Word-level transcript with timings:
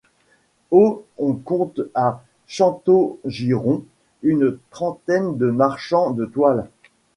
Au 0.71 1.05
on 1.19 1.35
compte 1.35 1.81
à 1.93 2.23
Châteaugiron 2.47 3.85
une 4.23 4.57
trentaine 4.71 5.37
de 5.37 5.51
marchands 5.51 6.09
de 6.09 6.25
toile. 6.25 6.67